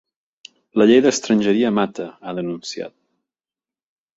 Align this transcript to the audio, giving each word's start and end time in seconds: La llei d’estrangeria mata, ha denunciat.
La 0.81 0.87
llei 0.91 1.03
d’estrangeria 1.05 1.71
mata, 1.81 2.07
ha 2.31 2.35
denunciat. 2.41 2.97